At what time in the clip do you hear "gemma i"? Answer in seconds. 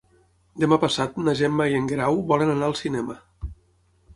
1.41-1.77